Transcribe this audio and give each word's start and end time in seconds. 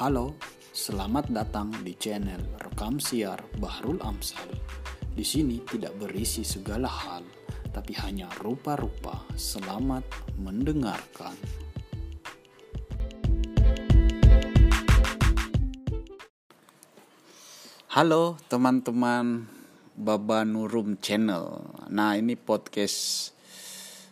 Halo, 0.00 0.32
selamat 0.72 1.28
datang 1.28 1.68
di 1.84 1.92
channel 1.92 2.56
Rekam 2.56 2.96
Siar 2.96 3.36
Bahrul 3.60 4.00
Amsal. 4.00 4.48
Di 5.12 5.20
sini 5.20 5.60
tidak 5.60 5.92
berisi 6.00 6.40
segala 6.40 6.88
hal, 6.88 7.20
tapi 7.68 7.92
hanya 8.00 8.32
rupa-rupa. 8.40 9.20
Selamat 9.36 10.00
mendengarkan. 10.40 11.36
Halo 17.92 18.40
teman-teman 18.48 19.52
Baba 20.00 20.48
Nurum 20.48 20.96
Channel. 20.96 21.76
Nah, 21.92 22.16
ini 22.16 22.40
podcast 22.40 23.36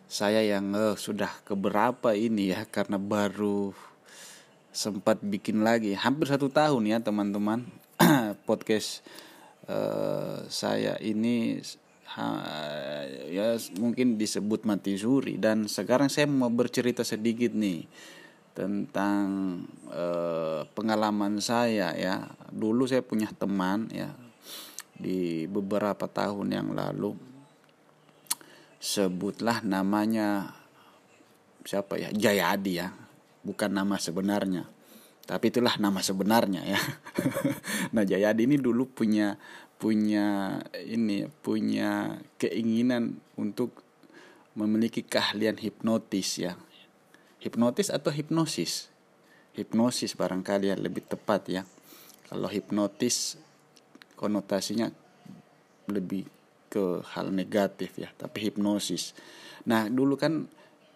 saya 0.05 0.44
yang 0.44 0.68
uh, 0.77 1.00
sudah 1.00 1.32
keberapa 1.48 2.12
ini 2.12 2.52
ya 2.52 2.68
karena 2.68 3.00
baru 3.00 3.88
sempat 4.78 5.18
bikin 5.18 5.66
lagi. 5.66 5.98
Hampir 5.98 6.30
satu 6.30 6.46
tahun 6.46 6.86
ya 6.86 7.02
teman-teman. 7.02 7.66
Podcast 8.48 9.02
uh, 9.66 10.46
saya 10.46 10.95
ini 11.02 11.59
ha, 12.14 12.24
ya 13.27 13.59
mungkin 13.83 14.14
disebut 14.14 14.62
mati 14.62 14.95
suri. 14.95 15.34
Dan 15.34 15.66
sekarang 15.66 16.06
saya 16.06 16.30
mau 16.30 16.46
bercerita 16.46 17.02
sedikit 17.02 17.59
nih 17.59 17.91
tentang 18.55 19.27
uh, 19.91 20.62
pengalaman 20.78 21.42
saya 21.42 21.91
ya. 21.98 22.30
Dulu 22.55 22.86
saya 22.86 23.02
punya 23.02 23.34
teman 23.34 23.91
ya 23.91 24.14
di 24.95 25.50
beberapa 25.50 26.06
tahun 26.06 26.55
yang 26.55 26.70
lalu. 26.70 27.19
Sebutlah 28.78 29.67
namanya 29.67 30.55
siapa 31.67 31.98
ya? 31.98 32.14
Jayadi 32.14 32.74
ya. 32.78 32.95
Bukan 33.39 33.70
nama 33.70 33.97
sebenarnya 33.97 34.77
tapi 35.28 35.52
itulah 35.52 35.76
nama 35.76 36.00
sebenarnya 36.00 36.64
ya. 36.64 36.80
Nah 37.94 38.04
Jayadi 38.08 38.48
ini 38.48 38.56
dulu 38.56 38.88
punya 38.88 39.36
punya 39.76 40.56
ini 40.80 41.28
punya 41.44 42.16
keinginan 42.40 43.20
untuk 43.36 43.84
memiliki 44.56 45.04
keahlian 45.04 45.60
hipnotis 45.60 46.40
ya. 46.40 46.56
Hipnotis 47.44 47.92
atau 47.92 48.08
hipnosis? 48.08 48.88
Hipnosis 49.52 50.16
barangkali 50.16 50.72
yang 50.72 50.80
lebih 50.80 51.04
tepat 51.04 51.46
ya. 51.52 51.62
Kalau 52.26 52.48
hipnotis 52.48 53.36
konotasinya 54.16 54.88
lebih 55.92 56.24
ke 56.72 57.04
hal 57.14 57.30
negatif 57.30 58.00
ya. 58.00 58.08
Tapi 58.16 58.48
hipnosis. 58.48 59.12
Nah 59.68 59.92
dulu 59.92 60.16
kan 60.16 60.48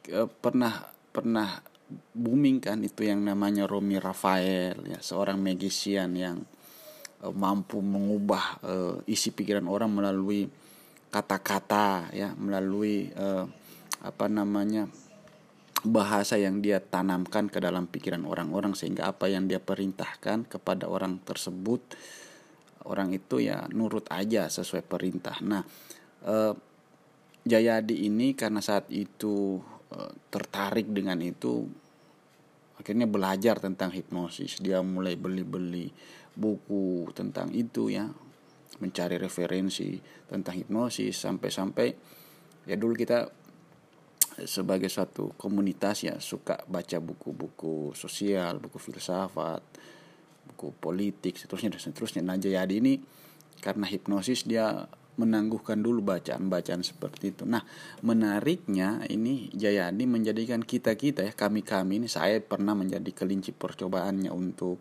e, 0.09 0.21
pernah 0.41 0.89
pernah 1.13 1.63
booming 2.13 2.59
kan 2.63 2.81
itu 2.85 3.07
yang 3.07 3.25
namanya 3.25 3.65
Romi 3.65 3.97
Rafael 3.97 4.77
ya 4.85 4.99
seorang 5.01 5.39
magician 5.39 6.17
yang 6.17 6.43
e, 7.21 7.27
mampu 7.31 7.81
mengubah 7.81 8.45
e, 8.63 8.75
isi 9.11 9.31
pikiran 9.33 9.67
orang 9.69 9.91
melalui 9.93 10.49
kata-kata 11.13 12.13
ya 12.17 12.33
melalui 12.37 13.13
e, 13.13 13.27
apa 14.03 14.27
namanya 14.27 14.89
bahasa 15.83 16.39
yang 16.39 16.63
dia 16.63 16.79
tanamkan 16.79 17.51
ke 17.51 17.59
dalam 17.59 17.91
pikiran 17.91 18.23
orang-orang 18.23 18.75
sehingga 18.75 19.11
apa 19.11 19.27
yang 19.31 19.51
dia 19.51 19.59
perintahkan 19.59 20.47
kepada 20.47 20.87
orang 20.87 21.19
tersebut 21.23 21.83
orang 22.87 23.15
itu 23.15 23.43
ya 23.43 23.67
nurut 23.71 24.07
aja 24.11 24.47
sesuai 24.47 24.87
perintah. 24.87 25.39
Nah, 25.43 25.63
Jayadi 27.43 28.07
ini 28.07 28.39
karena 28.39 28.63
saat 28.63 28.87
itu 28.95 29.59
eh, 29.91 30.13
tertarik 30.31 30.87
dengan 30.95 31.19
itu 31.19 31.67
akhirnya 32.83 33.07
belajar 33.07 33.63
tentang 33.63 33.95
hipnosis. 33.95 34.59
Dia 34.59 34.83
mulai 34.83 35.15
beli-beli 35.15 35.89
buku 36.35 37.07
tentang 37.15 37.55
itu 37.55 37.89
ya, 37.89 38.11
mencari 38.83 39.17
referensi 39.23 40.03
tentang 40.27 40.59
hipnosis 40.59 41.15
sampai-sampai 41.15 41.89
ya 42.67 42.75
dulu 42.79 42.99
kita 42.99 43.31
sebagai 44.43 44.89
suatu 44.89 45.37
komunitas 45.37 46.09
ya 46.09 46.17
suka 46.19 46.59
baca 46.67 46.99
buku-buku 46.99 47.93
sosial, 47.93 48.59
buku 48.59 48.81
filsafat, 48.81 49.61
buku 50.49 50.73
politik 50.81 51.37
seterusnya 51.37 51.77
dan 51.77 51.83
seterusnya 51.83 52.23
nah 52.25 52.39
Jayadi 52.41 52.81
ini 52.81 52.95
karena 53.61 53.87
hipnosis 53.87 54.49
dia 54.49 54.89
menangguhkan 55.21 55.81
dulu 55.85 56.01
bacaan-bacaan 56.01 56.81
seperti 56.81 57.37
itu. 57.37 57.45
Nah, 57.45 57.61
menariknya 58.01 59.05
ini 59.13 59.53
Jayadi 59.53 60.09
menjadikan 60.09 60.65
kita-kita 60.65 61.25
ya, 61.29 61.33
kami-kami 61.37 62.01
ini 62.01 62.09
saya 62.09 62.41
pernah 62.41 62.73
menjadi 62.73 63.13
kelinci 63.13 63.53
percobaannya 63.53 64.33
untuk 64.33 64.81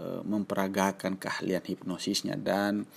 e, 0.00 0.24
memperagakan 0.24 1.20
keahlian 1.20 1.60
hipnosisnya 1.60 2.40
dan 2.40 2.88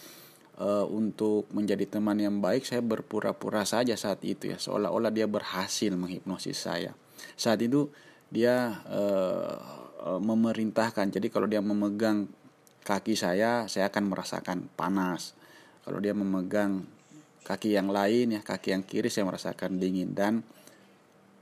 e, 0.55 0.69
untuk 0.87 1.51
menjadi 1.51 1.99
teman 1.99 2.15
yang 2.23 2.39
baik 2.39 2.63
saya 2.63 2.79
berpura-pura 2.79 3.67
saja 3.67 3.99
saat 3.99 4.23
itu 4.23 4.55
ya, 4.55 4.57
seolah-olah 4.57 5.11
dia 5.11 5.27
berhasil 5.27 5.91
menghipnosis 5.91 6.63
saya. 6.63 6.95
Saat 7.35 7.59
itu 7.59 7.91
dia 8.31 8.79
e, 8.87 9.03
memerintahkan. 10.03 11.11
Jadi 11.15 11.27
kalau 11.31 11.47
dia 11.47 11.63
memegang 11.63 12.27
kaki 12.83 13.15
saya, 13.15 13.65
saya 13.71 13.87
akan 13.87 14.11
merasakan 14.11 14.67
panas. 14.75 15.35
Kalau 15.83 15.99
dia 15.99 16.15
memegang 16.15 16.87
kaki 17.43 17.75
yang 17.75 17.91
lain 17.91 18.39
ya, 18.39 18.41
kaki 18.41 18.71
yang 18.71 18.83
kiri 18.87 19.11
saya 19.11 19.27
merasakan 19.27 19.77
dingin 19.77 20.15
dan 20.15 20.43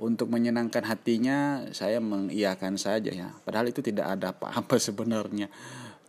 untuk 0.02 0.34
menyenangkan 0.34 0.82
hatinya 0.82 1.70
saya 1.78 2.02
mengiyakan 2.02 2.76
saja 2.82 3.14
ya. 3.14 3.30
Padahal 3.46 3.70
itu 3.70 3.86
tidak 3.86 4.18
ada 4.18 4.34
apa-apa 4.34 4.82
sebenarnya. 4.90 5.46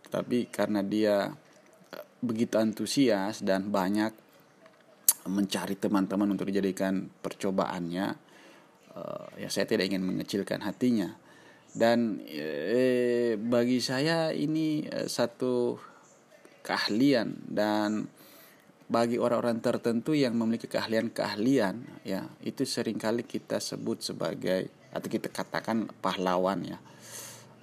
Tapi 0.09 0.49
karena 0.49 0.81
dia 0.81 1.29
eh, 1.93 2.05
begitu 2.25 2.57
antusias 2.57 3.45
dan 3.45 3.69
banyak 3.69 4.11
mencari 5.29 5.79
teman-teman 5.79 6.35
untuk 6.35 6.51
dijadikan 6.51 7.07
percobaannya, 7.07 8.05
uh, 8.91 9.25
ya 9.39 9.47
saya 9.47 9.63
tidak 9.63 9.87
ingin 9.87 10.03
mengecilkan 10.03 10.59
hatinya 10.67 11.15
dan 11.73 12.21
eh, 12.29 13.33
bagi 13.33 13.81
saya 13.81 14.29
ini 14.29 14.85
eh, 14.85 15.09
satu 15.09 15.73
keahlian. 16.63 17.35
Dan 17.43 18.07
bagi 18.87 19.19
orang-orang 19.19 19.59
tertentu 19.63 20.15
yang 20.15 20.35
memiliki 20.35 20.67
keahlian-keahlian 20.67 22.03
ya 22.03 22.27
itu 22.43 22.67
sering 22.67 22.99
kali 22.99 23.23
kita 23.23 23.57
sebut 23.57 24.03
sebagai 24.03 24.69
atau 24.93 25.07
kita 25.09 25.27
katakan 25.33 25.89
pahlawan 25.99 26.61
ya. 26.63 26.77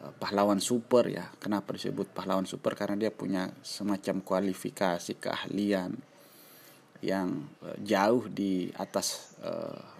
Eh, 0.00 0.12
pahlawan 0.16 0.58
super 0.58 1.06
ya. 1.06 1.28
Kenapa 1.38 1.76
disebut 1.76 2.10
pahlawan 2.10 2.48
super? 2.48 2.74
Karena 2.74 2.96
dia 2.96 3.12
punya 3.14 3.52
semacam 3.62 4.24
kualifikasi 4.24 5.12
keahlian 5.20 5.94
yang 7.00 7.46
eh, 7.64 7.78
jauh 7.84 8.26
di 8.28 8.68
atas 8.76 9.32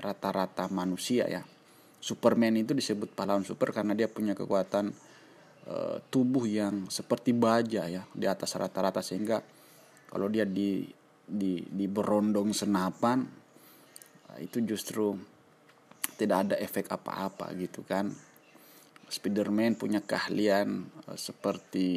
rata-rata 0.05 0.69
uh, 0.69 0.73
manusia 0.73 1.25
ya. 1.25 1.41
Superman 2.01 2.57
itu 2.61 2.73
disebut 2.73 3.13
pahlawan 3.13 3.45
super 3.45 3.73
karena 3.73 3.93
dia 3.97 4.09
punya 4.09 4.33
kekuatan 4.33 4.93
uh, 5.71 5.97
tubuh 6.11 6.45
yang 6.45 6.91
seperti 6.91 7.31
baja 7.31 7.87
ya 7.87 8.03
di 8.11 8.27
atas 8.27 8.59
rata-rata 8.59 9.01
sehingga 9.01 9.39
kalau 10.11 10.27
dia 10.27 10.43
di 10.43 10.83
di 11.31 11.63
di 11.63 11.87
berondong 11.87 12.51
senapan 12.51 13.23
uh, 14.27 14.39
itu 14.43 14.59
justru 14.67 15.15
tidak 16.19 16.51
ada 16.51 16.57
efek 16.59 16.91
apa-apa 16.91 17.55
gitu 17.57 17.87
kan. 17.87 18.11
Spiderman 19.11 19.75
punya 19.75 20.03
keahlian 20.03 20.87
uh, 21.07 21.19
seperti 21.19 21.89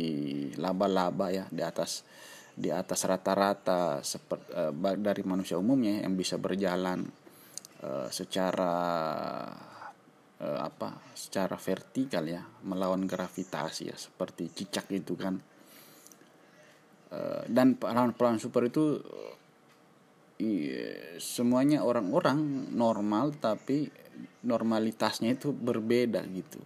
laba-laba 0.58 1.34
ya 1.34 1.46
di 1.50 1.62
atas 1.62 2.06
di 2.54 2.70
atas 2.70 3.10
rata-rata 3.10 4.06
dari 5.02 5.24
manusia 5.26 5.58
umumnya 5.58 6.06
yang 6.06 6.14
bisa 6.14 6.38
berjalan 6.38 7.02
secara 8.14 8.70
uh, 10.42 10.60
apa 10.66 11.02
secara 11.14 11.60
vertikal 11.60 12.26
ya 12.26 12.42
melawan 12.66 13.06
gravitasi 13.06 13.92
ya 13.92 13.98
seperti 13.98 14.50
cicak 14.50 14.90
itu 14.90 15.14
kan. 15.14 15.38
Uh, 17.14 17.46
dan 17.46 17.78
pahlawan-pahlawan 17.78 18.42
super 18.42 18.66
itu 18.66 18.98
uh, 18.98 19.34
semuanya 21.22 21.86
orang-orang 21.86 22.72
normal 22.74 23.38
tapi 23.38 23.92
normalitasnya 24.42 25.38
itu 25.38 25.54
berbeda 25.54 26.26
gitu. 26.34 26.60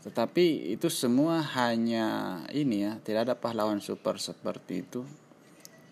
Tetapi 0.00 0.72
itu 0.72 0.88
semua 0.88 1.44
hanya 1.60 2.40
ini 2.56 2.88
ya 2.88 2.96
tidak 3.04 3.28
ada 3.28 3.34
pahlawan 3.36 3.84
super 3.84 4.16
seperti 4.16 4.80
itu 4.80 5.04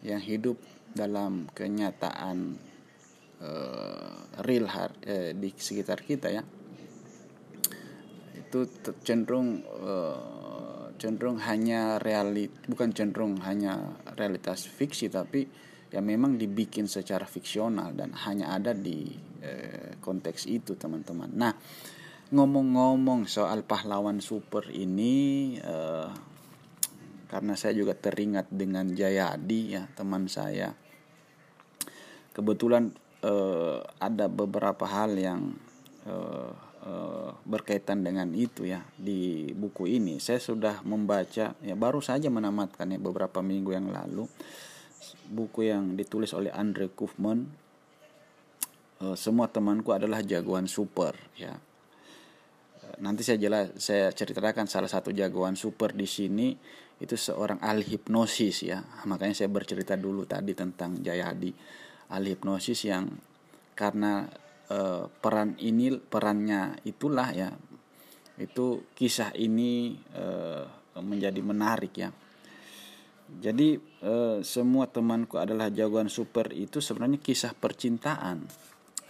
yang 0.01 0.25
hidup 0.25 0.57
dalam 0.97 1.45
kenyataan 1.53 2.57
uh, 3.43 4.43
real 4.47 4.67
hard 4.71 4.95
uh, 5.07 5.31
di 5.35 5.51
sekitar 5.55 6.03
kita 6.03 6.29
ya 6.31 6.43
itu 8.39 8.65
cenderung 9.05 9.61
uh, 9.67 10.89
cenderung 10.97 11.37
hanya 11.45 12.01
realit 12.01 12.51
bukan 12.65 12.91
cenderung 12.97 13.39
hanya 13.45 14.01
realitas 14.17 14.65
fiksi 14.65 15.13
tapi 15.13 15.47
ya 15.89 16.01
memang 16.05 16.37
dibikin 16.37 16.89
secara 16.89 17.25
fiksional 17.25 17.97
dan 17.97 18.13
hanya 18.29 18.53
ada 18.57 18.77
di 18.77 19.09
uh, 19.41 19.97
konteks 20.01 20.45
itu 20.49 20.77
teman-teman. 20.77 21.31
Nah 21.33 21.53
ngomong-ngomong 22.29 23.25
soal 23.25 23.65
pahlawan 23.65 24.21
super 24.21 24.69
ini 24.69 25.57
uh, 25.65 26.13
karena 27.29 27.57
saya 27.57 27.77
juga 27.77 27.97
teringat 27.97 28.53
dengan 28.53 28.93
Jayadi 28.93 29.61
ya 29.73 29.89
teman 29.97 30.29
saya 30.29 30.73
kebetulan 32.37 32.93
uh, 33.25 33.83
ada 33.99 34.27
beberapa 34.31 34.85
hal 34.87 35.17
yang 35.19 35.55
uh, 36.07 36.53
uh, 36.85 37.31
berkaitan 37.43 38.05
dengan 38.07 38.31
itu 38.35 38.69
ya 38.69 38.85
di 38.95 39.51
buku 39.55 39.91
ini. 39.91 40.23
Saya 40.23 40.39
sudah 40.39 40.83
membaca 40.87 41.55
ya 41.59 41.75
baru 41.75 41.99
saja 41.99 42.31
menamatkan 42.31 42.87
ya 42.95 42.99
beberapa 43.01 43.43
minggu 43.43 43.75
yang 43.75 43.89
lalu 43.91 44.29
buku 45.29 45.69
yang 45.69 45.97
ditulis 45.97 46.33
oleh 46.33 46.53
Andre 46.53 46.89
Kaufman 46.93 47.49
uh, 49.05 49.17
semua 49.17 49.49
temanku 49.49 49.93
adalah 49.93 50.23
jagoan 50.23 50.71
super 50.71 51.15
ya. 51.35 51.57
Nanti 52.99 53.23
saya 53.23 53.39
jelas 53.39 53.79
saya 53.79 54.11
ceritakan 54.11 54.67
salah 54.67 54.91
satu 54.91 55.15
jagoan 55.15 55.55
super 55.55 55.95
di 55.95 56.09
sini 56.09 56.57
itu 56.99 57.15
seorang 57.15 57.63
ahli 57.63 57.87
hipnosis 57.87 58.67
ya. 58.67 58.83
Makanya 59.07 59.45
saya 59.45 59.53
bercerita 59.53 59.95
dulu 59.95 60.27
tadi 60.27 60.51
tentang 60.57 60.99
Jayadi 60.99 61.53
ahli 62.09 62.35
hipnosis 62.35 62.89
yang 62.89 63.09
karena 63.77 64.27
uh, 64.73 65.07
peran 65.09 65.55
ini 65.61 65.97
perannya 65.97 66.81
itulah 66.85 67.31
ya 67.33 67.53
itu 68.39 68.87
kisah 68.95 69.35
ini 69.35 69.99
uh, 70.15 70.65
menjadi 71.03 71.43
menarik 71.43 71.95
ya. 71.99 72.11
Jadi 73.29 73.77
uh, 74.09 74.41
semua 74.41 74.89
temanku 74.89 75.37
adalah 75.37 75.69
jagoan 75.69 76.09
super 76.09 76.49
itu 76.55 76.81
sebenarnya 76.81 77.21
kisah 77.21 77.53
percintaan. 77.53 78.49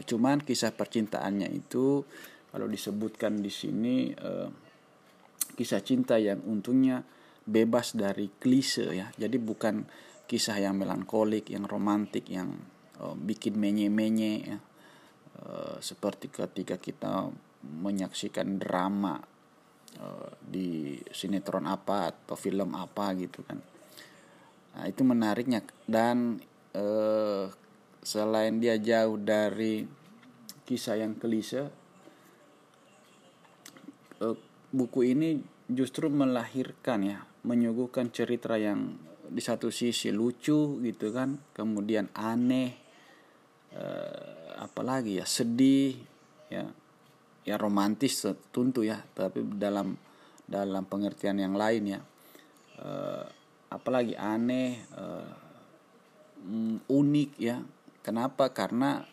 Cuman 0.02 0.42
kisah 0.42 0.74
percintaannya 0.74 1.48
itu 1.54 2.02
kalau 2.50 2.66
disebutkan 2.66 3.38
di 3.38 3.52
sini 3.52 4.10
uh, 4.10 4.48
kisah 5.54 5.84
cinta 5.84 6.18
yang 6.18 6.42
untungnya 6.48 7.04
bebas 7.46 7.94
dari 7.94 8.32
klise 8.32 8.90
ya. 8.90 9.06
Jadi 9.14 9.36
bukan 9.38 9.86
kisah 10.26 10.56
yang 10.60 10.80
melankolik 10.80 11.52
yang 11.52 11.68
romantik 11.68 12.26
yang 12.32 12.58
bikin 13.18 13.58
menye-menye 13.58 14.32
ya. 14.42 14.58
Uh, 15.38 15.78
seperti 15.78 16.34
ketika 16.34 16.82
kita 16.82 17.30
menyaksikan 17.62 18.58
drama 18.58 19.22
uh, 20.02 20.30
di 20.42 20.98
sinetron 21.14 21.70
apa 21.70 22.10
atau 22.10 22.34
film 22.34 22.74
apa 22.74 23.14
gitu 23.14 23.46
kan. 23.46 23.62
Nah 24.74 24.84
itu 24.90 25.06
menariknya. 25.06 25.62
Dan 25.86 26.42
uh, 26.74 27.46
selain 28.02 28.58
dia 28.58 28.78
jauh 28.82 29.14
dari 29.14 29.86
kisah 30.66 31.00
yang 31.00 31.16
klise 31.16 31.70
uh, 34.20 34.36
buku 34.68 35.00
ini 35.16 35.40
justru 35.68 36.12
melahirkan 36.12 37.00
ya 37.04 37.18
menyuguhkan 37.44 38.12
cerita 38.12 38.56
yang 38.60 38.96
di 39.28 39.40
satu 39.44 39.68
sisi 39.68 40.08
lucu 40.12 40.80
gitu 40.80 41.12
kan 41.12 41.40
kemudian 41.52 42.08
aneh 42.16 42.87
uh, 43.78 44.58
apalagi 44.58 45.22
ya 45.22 45.26
sedih 45.26 45.94
ya 46.50 46.66
ya 47.46 47.56
romantis 47.56 48.20
tentu 48.52 48.84
ya 48.84 49.00
tapi 49.16 49.40
dalam 49.56 49.96
dalam 50.48 50.84
pengertian 50.88 51.38
yang 51.38 51.54
lain 51.54 51.96
ya. 51.96 52.00
Uh, 52.78 53.24
apalagi 53.68 54.16
aneh 54.16 54.82
uh, 54.96 55.32
unik 56.88 57.30
ya. 57.38 57.60
Kenapa? 58.02 58.52
Karena 58.56 59.04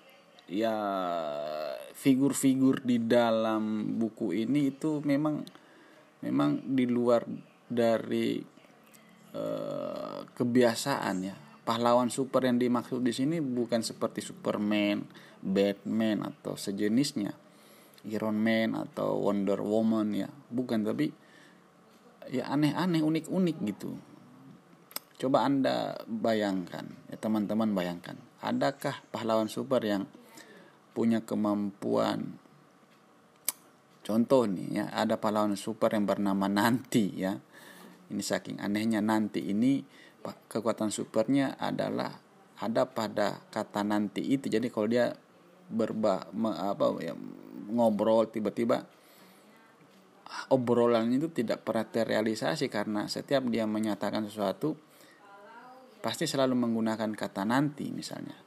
ya 0.48 0.76
figur-figur 1.96 2.86
di 2.86 3.02
dalam 3.02 3.96
buku 4.00 4.32
ini 4.32 4.72
itu 4.72 5.02
memang 5.04 5.44
memang 6.22 6.64
di 6.64 6.86
luar 6.86 7.26
dari 7.66 8.40
uh, 9.34 10.22
kebiasaan 10.38 11.16
ya 11.26 11.45
pahlawan 11.66 12.14
super 12.14 12.46
yang 12.46 12.62
dimaksud 12.62 13.02
di 13.02 13.10
sini 13.12 13.42
bukan 13.42 13.82
seperti 13.82 14.22
Superman, 14.22 15.02
Batman 15.42 16.30
atau 16.30 16.54
sejenisnya, 16.54 17.34
Iron 18.06 18.38
Man 18.38 18.78
atau 18.78 19.18
Wonder 19.26 19.60
Woman 19.60 20.14
ya, 20.14 20.30
bukan 20.30 20.86
tapi 20.86 21.10
ya 22.30 22.46
aneh-aneh, 22.54 23.02
unik-unik 23.02 23.58
gitu. 23.66 23.98
Coba 25.18 25.50
anda 25.50 25.98
bayangkan, 26.06 26.86
ya 27.10 27.18
teman-teman 27.18 27.74
bayangkan, 27.74 28.16
adakah 28.46 29.02
pahlawan 29.10 29.50
super 29.50 29.82
yang 29.82 30.06
punya 30.94 31.26
kemampuan? 31.26 32.38
Contoh 34.06 34.46
nih 34.46 34.70
ya 34.70 34.86
ada 34.94 35.18
pahlawan 35.18 35.58
super 35.58 35.90
yang 35.90 36.06
bernama 36.06 36.46
Nanti 36.46 37.10
ya. 37.18 37.42
Ini 38.06 38.22
saking 38.22 38.62
anehnya 38.62 39.02
Nanti 39.02 39.50
ini 39.50 39.82
kekuatan 40.50 40.90
supernya 40.90 41.60
adalah 41.60 42.18
ada 42.62 42.88
pada 42.88 43.44
kata 43.52 43.84
nanti 43.84 44.24
itu. 44.24 44.48
Jadi 44.48 44.72
kalau 44.72 44.88
dia 44.88 45.12
berba 45.70 46.30
me, 46.32 46.54
apa 46.54 46.94
ya 47.02 47.18
ngobrol 47.70 48.30
tiba-tiba 48.30 48.86
obrolan 50.54 51.10
itu 51.14 51.30
tidak 51.30 51.66
pernah 51.66 51.86
terrealisasi 51.86 52.70
karena 52.70 53.10
setiap 53.10 53.46
dia 53.50 53.66
menyatakan 53.66 54.26
sesuatu 54.26 54.78
pasti 56.02 56.30
selalu 56.30 56.54
menggunakan 56.54 57.12
kata 57.18 57.44
nanti 57.46 57.90
misalnya. 57.90 58.38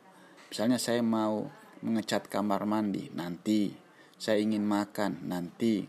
Misalnya 0.49 0.79
saya 0.79 1.03
mau 1.03 1.45
mengecat 1.83 2.31
kamar 2.31 2.65
mandi 2.65 3.11
nanti. 3.15 3.75
Saya 4.19 4.43
ingin 4.43 4.67
makan 4.67 5.27
nanti. 5.31 5.87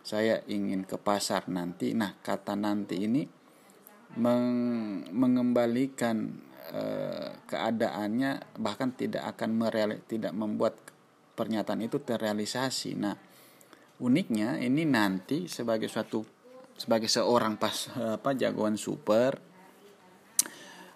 Saya 0.00 0.40
ingin 0.48 0.88
ke 0.88 0.96
pasar 0.96 1.48
nanti. 1.52 1.92
Nah 1.92 2.16
kata 2.20 2.56
nanti 2.56 3.04
ini 3.04 3.39
meng 4.18 4.48
mengembalikan 5.14 6.34
uh, 6.74 7.30
keadaannya 7.46 8.58
bahkan 8.58 8.90
tidak 8.94 9.36
akan 9.36 9.54
mereal 9.54 9.94
tidak 10.10 10.34
membuat 10.34 10.74
pernyataan 11.38 11.86
itu 11.86 12.02
terrealisasi. 12.02 12.98
Nah 12.98 13.14
uniknya 14.00 14.58
ini 14.58 14.82
nanti 14.88 15.46
sebagai 15.46 15.86
suatu 15.86 16.24
sebagai 16.74 17.12
seorang 17.12 17.60
pas 17.60 17.92
apa 17.96 18.32
jagoan 18.32 18.80
super 18.80 19.36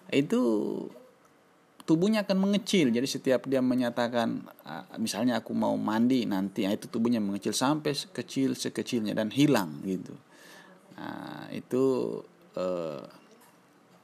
itu 0.09 0.41
tubuhnya 1.85 2.25
akan 2.25 2.37
mengecil. 2.41 2.89
Jadi 2.89 3.07
setiap 3.07 3.45
dia 3.45 3.61
menyatakan 3.61 4.49
ah, 4.65 4.89
misalnya 4.97 5.39
aku 5.39 5.53
mau 5.53 5.77
mandi 5.77 6.25
nanti 6.25 6.65
nah 6.65 6.73
itu 6.73 6.89
tubuhnya 6.89 7.21
mengecil 7.21 7.53
sampai 7.53 7.93
kecil 7.93 8.57
sekecilnya 8.57 9.13
dan 9.13 9.29
hilang 9.29 9.85
gitu. 9.85 10.17
Nah, 10.95 11.51
itu 11.51 11.83
eh, 12.55 13.03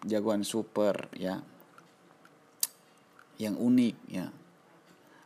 jagoan 0.06 0.44
super 0.46 1.10
ya. 1.16 1.42
Yang 3.42 3.56
unik 3.58 3.98
ya. 4.12 4.28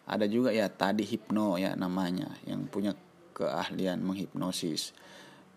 Ada 0.05 0.29
juga 0.29 0.53
ya 0.53 0.69
tadi 0.69 1.01
hipno 1.01 1.57
ya 1.57 1.73
namanya 1.73 2.29
yang 2.45 2.69
punya 2.69 2.93
keahlian 3.35 4.05
menghipnosis. 4.05 4.93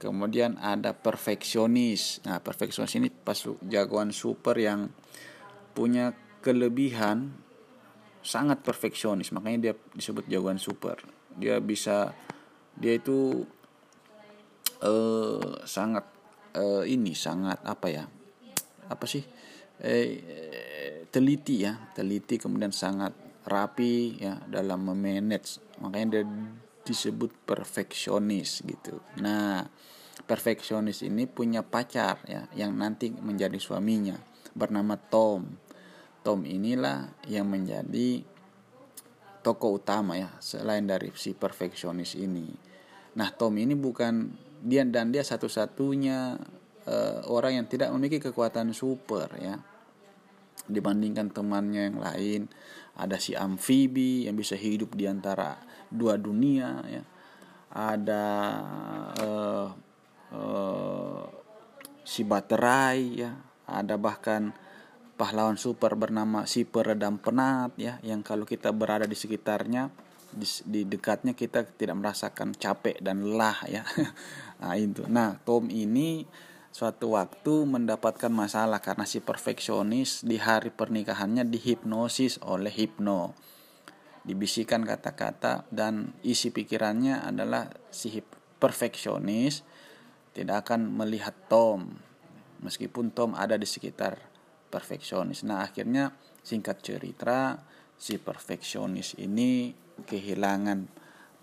Kemudian 0.01 0.57
ada 0.59 0.97
perfeksionis. 0.97 2.25
Nah 2.25 2.41
perfeksionis 2.41 2.97
ini 2.97 3.11
pas 3.13 3.39
jagoan 3.67 4.11
super 4.11 4.57
yang 4.57 4.91
punya 5.77 6.17
kelebihan 6.43 7.35
sangat 8.25 8.65
perfeksionis. 8.65 9.31
Makanya 9.31 9.59
dia 9.71 9.75
disebut 9.95 10.27
jagoan 10.27 10.59
super. 10.59 10.99
Dia 11.39 11.63
bisa 11.63 12.17
dia 12.79 12.99
itu 12.99 13.47
uh, 14.83 15.63
sangat 15.67 16.18
uh, 16.57 16.85
ini 16.87 17.13
sangat 17.13 17.61
apa 17.67 17.87
ya? 17.91 18.05
Apa 18.89 19.05
sih? 19.05 19.25
Eh, 19.79 21.07
teliti 21.09 21.63
ya 21.63 21.95
teliti 21.95 22.35
kemudian 22.35 22.75
sangat 22.75 23.15
rapi 23.49 24.21
ya 24.21 24.37
dalam 24.47 24.85
memanage. 24.85 25.63
Makanya 25.81 26.21
dia 26.21 26.25
disebut 26.85 27.33
perfeksionis 27.45 28.65
gitu. 28.65 29.01
Nah 29.21 29.65
perfeksionis 30.25 31.05
ini 31.05 31.25
punya 31.29 31.65
pacar 31.65 32.21
ya 32.29 32.45
yang 32.53 32.77
nanti 32.77 33.13
menjadi 33.13 33.57
suaminya 33.57 34.17
bernama 34.53 34.97
Tom. 34.97 35.49
Tom 36.25 36.45
inilah 36.45 37.09
yang 37.31 37.49
menjadi 37.49 38.21
tokoh 39.41 39.81
utama 39.81 40.19
ya 40.19 40.29
selain 40.43 40.85
dari 40.85 41.09
si 41.17 41.33
perfeksionis 41.33 42.19
ini. 42.19 42.53
Nah 43.17 43.33
Tom 43.33 43.57
ini 43.57 43.73
bukan 43.73 44.29
dia 44.63 44.83
dan 44.87 45.15
dia 45.15 45.23
satu-satunya 45.23 46.39
uh, 46.89 47.19
orang 47.31 47.63
yang 47.63 47.67
tidak 47.71 47.93
memiliki 47.95 48.19
kekuatan 48.19 48.75
super 48.75 49.31
ya. 49.39 49.59
Dibandingkan 50.69 51.33
temannya 51.33 51.93
yang 51.93 51.99
lain 52.03 52.43
ada 52.99 53.17
si 53.17 53.33
amfibi 53.33 54.27
yang 54.27 54.37
bisa 54.37 54.59
hidup 54.59 54.93
di 54.99 55.09
antara 55.09 55.57
dua 55.89 56.19
dunia 56.19 56.83
ya. 56.89 57.03
Ada 57.69 58.27
uh, 59.23 59.69
uh, 60.35 61.25
si 62.03 62.25
baterai 62.25 63.01
ya. 63.17 63.33
Ada 63.69 64.01
bahkan 64.01 64.53
pahlawan 65.19 65.59
super 65.59 65.99
bernama 65.99 66.47
si 66.47 66.63
peredam 66.63 67.19
penat 67.19 67.75
ya 67.75 67.99
yang 68.07 68.23
kalau 68.23 68.47
kita 68.47 68.71
berada 68.71 69.05
di 69.05 69.19
sekitarnya 69.19 69.91
di, 70.31 70.47
di 70.63 70.81
dekatnya 70.87 71.35
kita 71.35 71.67
tidak 71.75 71.99
merasakan 71.99 72.55
capek 72.55 73.03
dan 73.03 73.27
lelah 73.27 73.59
ya 73.67 73.83
nah 74.59 74.75
itu 74.75 75.07
nah 75.07 75.39
Tom 75.43 75.71
ini 75.71 76.27
suatu 76.75 77.17
waktu 77.19 77.67
mendapatkan 77.67 78.31
masalah 78.31 78.79
karena 78.79 79.09
si 79.09 79.19
perfeksionis 79.19 80.23
di 80.23 80.39
hari 80.39 80.71
pernikahannya 80.71 81.49
dihipnosis 81.49 82.39
oleh 82.45 82.71
hipno 82.71 83.35
dibisikan 84.23 84.85
kata-kata 84.85 85.65
dan 85.73 86.13
isi 86.21 86.53
pikirannya 86.53 87.25
adalah 87.25 87.73
si 87.89 88.21
perfeksionis 88.61 89.65
tidak 90.37 90.69
akan 90.69 90.93
melihat 90.93 91.35
Tom 91.49 91.99
meskipun 92.63 93.15
Tom 93.15 93.35
ada 93.35 93.55
di 93.55 93.67
sekitar 93.67 94.19
perfeksionis. 94.69 95.43
Nah, 95.49 95.65
akhirnya 95.65 96.13
singkat 96.45 96.85
cerita 96.85 97.65
si 97.99 98.21
perfeksionis 98.21 99.19
ini 99.19 99.75
kehilangan 100.07 100.98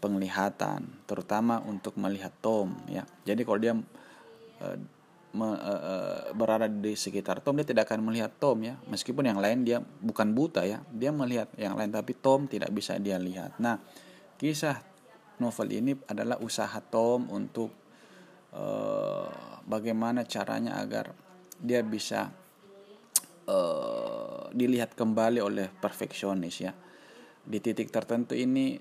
penglihatan 0.05 0.85
terutama 1.09 1.65
untuk 1.65 1.97
melihat 1.97 2.29
Tom 2.45 2.77
ya. 2.85 3.01
Jadi 3.25 3.41
kalau 3.41 3.57
dia 3.57 3.74
uh, 3.74 4.77
me, 5.33 5.50
uh, 5.57 6.29
berada 6.38 6.69
di 6.69 6.93
sekitar 6.93 7.41
Tom 7.41 7.57
dia 7.57 7.65
tidak 7.65 7.89
akan 7.89 8.05
melihat 8.05 8.29
Tom 8.38 8.62
ya. 8.62 8.77
Meskipun 8.85 9.25
yang 9.25 9.41
lain 9.41 9.65
dia 9.65 9.81
bukan 9.81 10.38
buta 10.38 10.62
ya, 10.62 10.85
dia 10.93 11.09
melihat 11.09 11.50
yang 11.57 11.74
lain 11.74 11.89
tapi 11.89 12.13
Tom 12.13 12.45
tidak 12.45 12.69
bisa 12.69 13.01
dia 13.01 13.17
lihat. 13.17 13.57
Nah, 13.57 13.81
kisah 14.38 14.77
novel 15.41 15.74
ini 15.74 15.97
adalah 16.05 16.38
usaha 16.38 16.77
Tom 16.85 17.25
untuk 17.33 17.74
uh, 18.53 19.59
bagaimana 19.65 20.21
caranya 20.29 20.77
agar 20.77 21.17
dia 21.57 21.81
bisa 21.81 22.29
uh, 23.50 24.45
dilihat 24.53 24.93
kembali 24.93 25.41
oleh 25.41 25.67
perfeksionis 25.74 26.55
ya 26.62 26.71
di 27.45 27.62
titik 27.62 27.93
tertentu 27.93 28.33
ini 28.33 28.75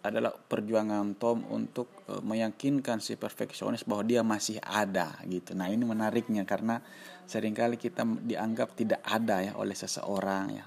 adalah 0.00 0.32
perjuangan 0.32 1.12
Tom 1.20 1.44
untuk 1.52 2.04
uh, 2.08 2.24
meyakinkan 2.24 3.04
si 3.04 3.20
perfeksionis 3.20 3.84
bahwa 3.84 4.02
dia 4.04 4.24
masih 4.24 4.56
ada 4.64 5.20
gitu. 5.28 5.52
Nah 5.52 5.68
ini 5.68 5.84
menariknya 5.84 6.48
karena 6.48 6.80
sering 7.28 7.52
kali 7.52 7.76
kita 7.76 8.02
dianggap 8.04 8.72
tidak 8.74 9.04
ada 9.04 9.44
ya 9.44 9.52
oleh 9.60 9.76
seseorang 9.76 10.46
ya. 10.56 10.66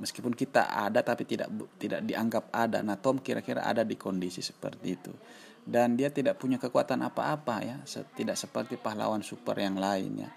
Meskipun 0.00 0.32
kita 0.32 0.70
ada 0.70 1.02
tapi 1.04 1.28
tidak 1.28 1.50
tidak 1.76 2.06
dianggap 2.06 2.48
ada. 2.54 2.80
Nah 2.86 2.96
Tom 2.96 3.18
kira-kira 3.18 3.66
ada 3.66 3.82
di 3.82 3.98
kondisi 3.98 4.40
seperti 4.40 4.86
itu 4.86 5.12
dan 5.60 5.92
dia 5.92 6.08
tidak 6.08 6.40
punya 6.40 6.56
kekuatan 6.56 7.04
apa-apa 7.04 7.56
ya, 7.60 7.76
tidak 8.16 8.38
seperti 8.38 8.80
pahlawan 8.80 9.20
super 9.20 9.58
yang 9.60 9.76
lainnya 9.76 10.32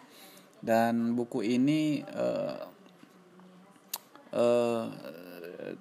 dan 0.64 1.12
buku 1.12 1.44
ini 1.44 2.00
uh, 2.08 2.64
uh, 4.32 4.86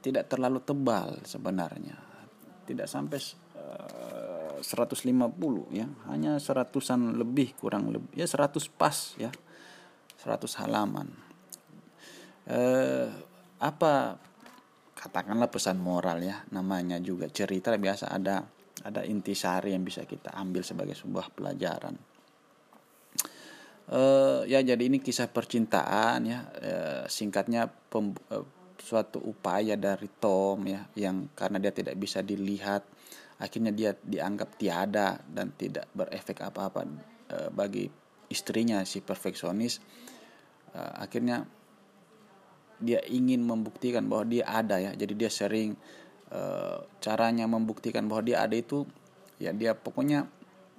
tidak 0.00 0.30
terlalu 0.30 0.62
tebal 0.62 1.18
sebenarnya. 1.26 1.98
Tidak 2.62 2.86
sampai 2.86 3.18
uh, 3.58 4.58
150 4.62 5.02
ya. 5.74 5.86
Hanya 6.08 6.38
seratusan 6.38 7.18
lebih 7.18 7.58
kurang 7.58 7.90
lebih. 7.90 8.14
Ya 8.14 8.26
100 8.26 8.54
pas 8.72 9.18
ya. 9.18 9.30
100 10.22 10.60
halaman. 10.62 11.10
Uh, 12.46 13.10
apa 13.62 14.18
katakanlah 14.94 15.50
pesan 15.50 15.82
moral 15.82 16.22
ya. 16.22 16.46
Namanya 16.54 17.02
juga 17.02 17.26
cerita 17.26 17.74
biasa. 17.74 18.14
Ada 18.14 18.46
ada 18.82 19.02
intisari 19.06 19.74
yang 19.74 19.86
bisa 19.86 20.02
kita 20.06 20.34
ambil 20.34 20.62
sebagai 20.66 20.94
sebuah 20.94 21.34
pelajaran. 21.34 21.94
Uh, 23.92 24.46
ya 24.46 24.62
jadi 24.62 24.78
ini 24.78 25.02
kisah 25.02 25.28
percintaan 25.28 26.20
ya. 26.24 26.38
Uh, 26.62 27.04
singkatnya 27.10 27.66
pem, 27.66 28.14
uh, 28.30 28.46
suatu 28.82 29.22
upaya 29.22 29.78
dari 29.78 30.10
Tom 30.18 30.66
ya 30.66 30.82
yang 30.98 31.30
karena 31.38 31.62
dia 31.62 31.70
tidak 31.70 31.94
bisa 31.94 32.18
dilihat 32.18 32.82
akhirnya 33.38 33.70
dia 33.70 33.94
dianggap 33.94 34.58
tiada 34.58 35.22
dan 35.30 35.54
tidak 35.54 35.86
berefek 35.94 36.42
apa-apa 36.42 36.82
uh, 37.30 37.50
bagi 37.54 37.86
istrinya 38.26 38.82
si 38.82 38.98
perfeksionis. 39.02 39.78
Uh, 40.74 41.04
akhirnya 41.04 41.46
dia 42.82 42.98
ingin 43.06 43.46
membuktikan 43.46 44.06
bahwa 44.10 44.26
dia 44.26 44.46
ada 44.46 44.78
ya. 44.78 44.90
Jadi 44.94 45.14
dia 45.14 45.30
sering 45.30 45.78
uh, 46.34 46.82
caranya 46.98 47.46
membuktikan 47.46 48.06
bahwa 48.10 48.22
dia 48.26 48.42
ada 48.42 48.54
itu 48.58 48.86
ya 49.42 49.50
dia 49.50 49.74
pokoknya 49.74 50.26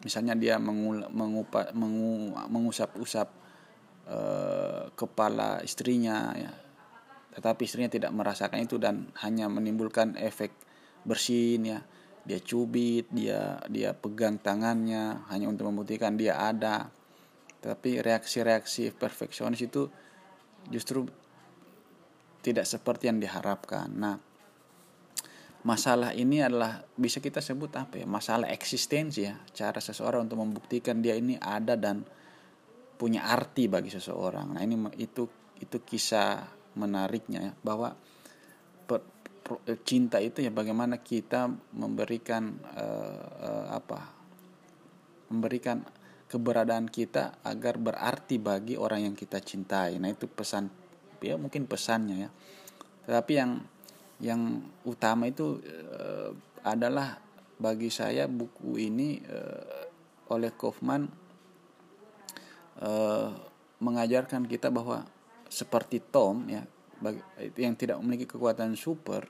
misalnya 0.03 0.35
dia 0.35 0.55
mengul, 0.59 1.03
mengupa, 1.11 1.71
mengu, 1.71 2.35
mengusap-usap 2.51 3.27
e, 4.03 4.19
kepala 4.99 5.63
istrinya 5.63 6.35
ya 6.35 6.51
tetapi 7.33 7.65
istrinya 7.65 7.89
tidak 7.89 8.13
merasakan 8.13 8.61
itu 8.61 8.77
dan 8.77 9.09
hanya 9.25 9.49
menimbulkan 9.49 10.13
efek 10.21 10.53
bersin 11.01 11.65
ya. 11.65 11.79
Dia 12.23 12.39
cubit 12.39 13.11
dia 13.11 13.59
dia 13.67 13.91
pegang 13.91 14.39
tangannya 14.39 15.27
hanya 15.33 15.49
untuk 15.49 15.67
membuktikan 15.67 16.15
dia 16.15 16.39
ada. 16.39 16.93
Tetapi 17.59 17.99
reaksi-reaksi 18.05 18.93
perfeksionis 18.95 19.59
itu 19.65 19.89
justru 20.69 21.03
tidak 22.45 22.69
seperti 22.69 23.09
yang 23.09 23.17
diharapkan. 23.19 23.89
Nah 23.91 24.15
masalah 25.63 26.11
ini 26.11 26.43
adalah 26.43 26.83
bisa 26.99 27.23
kita 27.23 27.39
sebut 27.39 27.71
apa 27.75 27.97
ya 27.97 28.07
masalah 28.07 28.47
eksistensi 28.53 29.25
ya. 29.25 29.35
Cara 29.51 29.81
seseorang 29.81 30.29
untuk 30.29 30.39
membuktikan 30.39 31.01
dia 31.01 31.17
ini 31.17 31.35
ada 31.41 31.73
dan 31.75 32.05
punya 32.95 33.25
arti 33.25 33.67
bagi 33.67 33.89
seseorang. 33.89 34.53
Nah 34.53 34.61
ini 34.63 34.77
itu 35.01 35.27
itu 35.59 35.77
kisah 35.83 36.62
menariknya 36.73 37.39
ya 37.39 37.53
bahwa 37.61 37.93
per, 38.89 39.01
per, 39.45 39.77
cinta 39.85 40.17
itu 40.17 40.41
ya 40.41 40.49
bagaimana 40.49 41.01
kita 41.01 41.49
memberikan 41.73 42.57
uh, 42.73 43.25
uh, 43.41 43.65
apa 43.77 43.99
memberikan 45.29 45.81
keberadaan 46.29 46.89
kita 46.89 47.41
agar 47.45 47.77
berarti 47.77 48.41
bagi 48.41 48.73
orang 48.73 49.05
yang 49.11 49.15
kita 49.17 49.37
cintai. 49.37 50.01
Nah 50.01 50.09
itu 50.09 50.25
pesan 50.25 50.65
ya 51.21 51.37
mungkin 51.37 51.69
pesannya 51.69 52.25
ya. 52.25 52.29
Tetapi 53.05 53.31
yang 53.37 53.51
yang 54.17 54.41
utama 54.85 55.29
itu 55.29 55.61
uh, 55.61 56.33
adalah 56.65 57.21
bagi 57.61 57.93
saya 57.93 58.25
buku 58.25 58.81
ini 58.81 59.21
uh, 59.29 59.85
oleh 60.33 60.49
Kaufman 60.57 61.05
uh, 62.81 63.29
mengajarkan 63.83 64.47
kita 64.49 64.73
bahwa 64.73 65.05
seperti 65.53 66.01
Tom 66.01 66.49
ya 66.49 66.65
yang 67.59 67.77
tidak 67.77 68.01
memiliki 68.01 68.25
kekuatan 68.25 68.73
super 68.73 69.27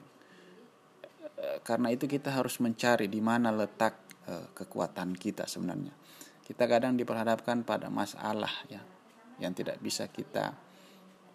uh, 1.20 1.60
karena 1.60 1.92
itu 1.92 2.08
kita 2.08 2.32
harus 2.32 2.64
mencari 2.64 3.12
di 3.12 3.20
mana 3.20 3.52
letak 3.52 4.24
uh, 4.32 4.48
kekuatan 4.56 5.20
kita 5.20 5.44
sebenarnya. 5.44 5.92
Kita 6.44 6.64
kadang 6.68 6.96
diperhadapkan 6.96 7.68
pada 7.68 7.88
masalah 7.92 8.52
ya 8.72 8.80
yang 9.40 9.52
tidak 9.52 9.80
bisa 9.84 10.08
kita 10.08 10.56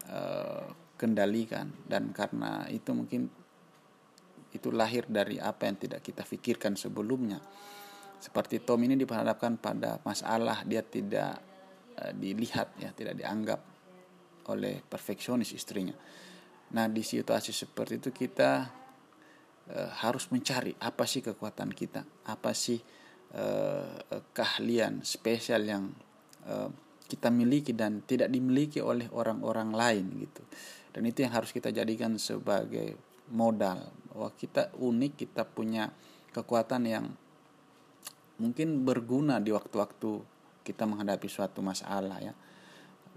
uh, 0.08 0.68
kendalikan. 0.96 1.72
Dan 1.84 2.12
karena 2.12 2.68
itu 2.68 2.92
mungkin 2.92 3.28
itu 4.52 4.68
lahir 4.72 5.04
dari 5.08 5.36
apa 5.40 5.68
yang 5.68 5.76
tidak 5.76 6.00
kita 6.04 6.24
pikirkan 6.24 6.76
sebelumnya. 6.76 7.40
Seperti 8.20 8.60
Tom 8.64 8.80
ini 8.84 8.96
diperhadapkan 8.96 9.60
pada 9.60 10.00
masalah 10.04 10.64
dia 10.64 10.80
tidak 10.84 11.40
dilihat 12.14 12.78
ya, 12.78 12.94
tidak 12.94 13.18
dianggap 13.18 13.58
oleh 14.48 14.80
perfeksionis 14.84 15.52
istrinya. 15.52 15.94
Nah, 16.74 16.86
di 16.88 17.00
situasi 17.00 17.52
seperti 17.52 17.96
itu 18.00 18.10
kita 18.12 18.68
uh, 19.72 19.90
harus 20.04 20.28
mencari 20.28 20.76
apa 20.80 21.08
sih 21.08 21.24
kekuatan 21.24 21.72
kita, 21.72 22.04
apa 22.28 22.52
sih 22.52 22.76
uh, 23.32 24.20
keahlian 24.32 25.00
spesial 25.04 25.64
yang 25.64 25.84
uh, 26.44 26.68
kita 27.08 27.32
miliki 27.32 27.72
dan 27.72 28.04
tidak 28.04 28.28
dimiliki 28.28 28.84
oleh 28.84 29.08
orang-orang 29.08 29.72
lain 29.72 30.06
gitu. 30.28 30.44
Dan 30.92 31.08
itu 31.08 31.24
yang 31.24 31.32
harus 31.32 31.52
kita 31.52 31.72
jadikan 31.72 32.20
sebagai 32.20 32.96
modal 33.32 33.88
bahwa 34.12 34.28
kita 34.36 34.72
unik 34.76 35.12
kita 35.24 35.44
punya 35.48 35.88
kekuatan 36.32 36.82
yang 36.84 37.06
mungkin 38.40 38.84
berguna 38.84 39.40
di 39.40 39.52
waktu-waktu 39.52 40.10
kita 40.64 40.84
menghadapi 40.84 41.28
suatu 41.28 41.64
masalah 41.64 42.20
ya 42.20 42.32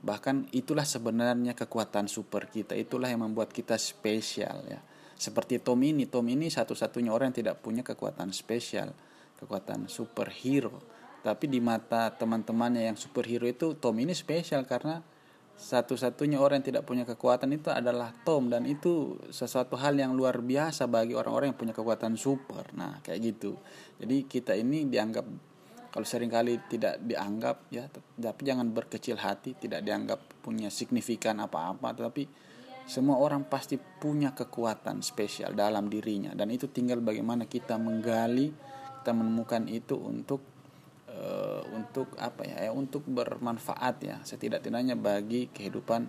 bahkan 0.02 0.50
itulah 0.52 0.84
sebenarnya 0.84 1.54
kekuatan 1.54 2.10
super 2.10 2.50
kita. 2.50 2.74
Itulah 2.74 3.10
yang 3.10 3.26
membuat 3.26 3.54
kita 3.54 3.78
spesial 3.78 4.66
ya. 4.66 4.82
Seperti 5.16 5.62
Tom 5.62 5.78
ini. 5.86 6.10
Tom 6.10 6.26
ini 6.26 6.50
satu-satunya 6.50 7.14
orang 7.14 7.30
yang 7.30 7.46
tidak 7.46 7.62
punya 7.62 7.86
kekuatan 7.86 8.34
spesial 8.34 8.90
kekuatan 9.42 9.90
superhero. 9.90 10.78
Tapi 11.26 11.50
di 11.50 11.58
mata 11.58 12.14
teman-temannya 12.14 12.94
yang 12.94 12.98
superhero 12.98 13.50
itu 13.50 13.74
Tom 13.78 13.98
ini 13.98 14.14
spesial 14.14 14.66
karena 14.70 15.02
satu-satunya 15.58 16.42
orang 16.42 16.62
yang 16.62 16.74
tidak 16.74 16.84
punya 16.90 17.06
kekuatan 17.06 17.54
itu 17.54 17.70
adalah 17.74 18.14
Tom. 18.26 18.50
Dan 18.50 18.70
itu 18.70 19.18
sesuatu 19.30 19.78
hal 19.78 19.98
yang 19.98 20.14
luar 20.14 20.42
biasa 20.42 20.86
bagi 20.90 21.18
orang-orang 21.18 21.54
yang 21.54 21.60
punya 21.60 21.74
kekuatan 21.74 22.18
super. 22.18 22.70
Nah, 22.78 23.02
kayak 23.02 23.20
gitu. 23.22 23.58
Jadi 24.02 24.26
kita 24.26 24.54
ini 24.58 24.90
dianggap 24.90 25.26
kalau 25.92 26.08
sering 26.08 26.32
kali 26.32 26.56
tidak 26.72 27.04
dianggap 27.04 27.68
ya, 27.68 27.92
tapi 27.92 28.42
jangan 28.48 28.72
berkecil 28.72 29.20
hati, 29.20 29.60
tidak 29.60 29.84
dianggap 29.84 30.24
punya 30.40 30.72
signifikan 30.72 31.44
apa-apa, 31.44 31.92
tapi 31.92 32.32
semua 32.88 33.20
orang 33.20 33.44
pasti 33.44 33.76
punya 33.76 34.32
kekuatan 34.32 35.04
spesial 35.04 35.52
dalam 35.52 35.92
dirinya. 35.92 36.32
Dan 36.32 36.50
itu 36.56 36.72
tinggal 36.72 37.04
bagaimana 37.04 37.44
kita 37.44 37.76
menggali 37.76 38.72
kita 39.02 39.18
menemukan 39.18 39.66
itu 39.66 39.98
untuk 39.98 40.46
uh, 41.10 41.66
untuk 41.74 42.14
apa 42.22 42.46
ya, 42.46 42.70
ya 42.70 42.72
untuk 42.72 43.02
bermanfaat 43.10 43.96
ya 44.06 44.16
setidak-tidaknya 44.22 44.94
bagi 44.94 45.50
kehidupan 45.50 46.06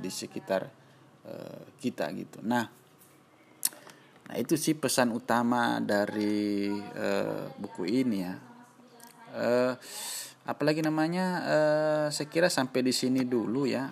di 0.00 0.08
sekitar 0.08 0.64
uh, 1.28 1.62
kita 1.76 2.08
gitu. 2.16 2.40
Nah 2.40 2.64
nah 4.22 4.36
itu 4.40 4.56
sih 4.56 4.72
pesan 4.72 5.12
utama 5.12 5.76
dari 5.84 6.72
uh, 6.72 7.52
buku 7.52 7.84
ini 7.84 8.18
ya 8.24 8.51
uh, 9.32 9.74
apalagi 10.42 10.82
namanya 10.82 11.26
uh, 11.46 12.06
saya 12.10 12.28
kira 12.28 12.50
sampai 12.52 12.82
di 12.82 12.92
sini 12.94 13.24
dulu 13.24 13.64
ya. 13.64 13.88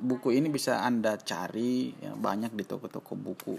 Buku 0.00 0.34
ini 0.34 0.48
bisa 0.48 0.82
anda 0.82 1.16
cari 1.20 1.92
ya, 1.96 2.12
banyak 2.16 2.52
di 2.52 2.64
toko-toko 2.66 3.14
buku. 3.14 3.56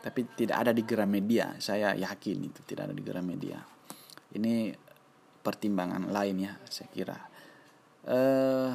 Tapi 0.00 0.20
tidak 0.32 0.64
ada 0.64 0.72
di 0.72 0.80
Gramedia 0.80 1.60
saya 1.60 1.92
yakin 1.92 2.38
itu 2.48 2.60
tidak 2.64 2.88
ada 2.88 2.94
di 2.96 3.04
Gramedia. 3.04 3.60
Ini 4.32 4.72
pertimbangan 5.44 6.08
lain 6.08 6.36
ya 6.40 6.52
saya 6.68 6.88
kira. 6.88 7.18
Uh, 8.00 8.72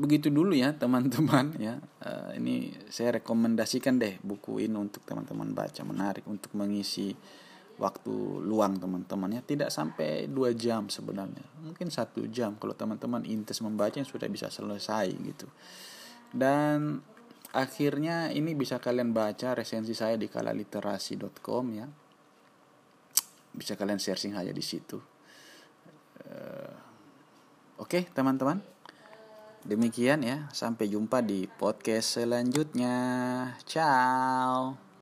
begitu 0.00 0.32
dulu 0.32 0.56
ya 0.56 0.72
teman-teman 0.72 1.52
ya. 1.60 1.76
Uh, 2.00 2.32
ini 2.40 2.72
saya 2.88 3.20
rekomendasikan 3.20 4.00
deh 4.00 4.16
buku 4.24 4.64
ini 4.64 4.72
untuk 4.72 5.04
teman-teman 5.04 5.52
baca. 5.52 5.84
Menarik 5.84 6.24
untuk 6.24 6.56
mengisi 6.56 7.12
waktu 7.78 8.42
luang 8.42 8.76
teman-teman 8.82 9.38
ya 9.38 9.42
tidak 9.42 9.70
sampai 9.70 10.26
dua 10.26 10.50
jam 10.52 10.90
sebenarnya. 10.90 11.46
Mungkin 11.62 11.88
satu 11.94 12.26
jam 12.26 12.58
kalau 12.58 12.74
teman-teman 12.74 13.22
intes 13.22 13.62
membaca 13.62 14.02
sudah 14.02 14.26
bisa 14.26 14.50
selesai 14.50 15.14
gitu. 15.14 15.46
Dan 16.34 16.98
akhirnya 17.54 18.34
ini 18.34 18.52
bisa 18.58 18.82
kalian 18.82 19.14
baca 19.14 19.54
resensi 19.54 19.94
saya 19.94 20.18
di 20.18 20.26
kalaliterasi.com 20.26 21.64
ya. 21.78 21.86
Bisa 23.54 23.78
kalian 23.78 24.02
searching 24.02 24.34
aja 24.34 24.50
di 24.50 24.62
situ. 24.62 24.98
Uh, 26.18 26.74
oke 27.78 27.88
okay, 27.88 28.02
teman-teman. 28.10 28.58
Demikian 29.62 30.26
ya. 30.26 30.50
Sampai 30.50 30.90
jumpa 30.90 31.22
di 31.22 31.46
podcast 31.46 32.18
selanjutnya. 32.18 32.98
Ciao 33.64 34.87